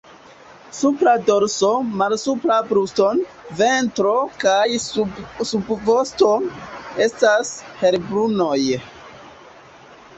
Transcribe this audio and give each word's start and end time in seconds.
Supra 0.77 1.15
dorso, 1.25 1.67
malsupra 2.03 2.55
brusto, 2.71 3.09
ventro 3.61 4.15
kaj 4.45 4.65
subvosto 5.51 6.31
estas 7.07 7.55
helbrunaj. 7.85 8.61